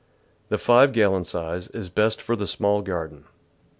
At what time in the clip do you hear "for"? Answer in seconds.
2.23-2.35